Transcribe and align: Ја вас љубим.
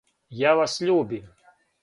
Ја 0.37 0.53
вас 0.61 0.79
љубим. 0.87 1.29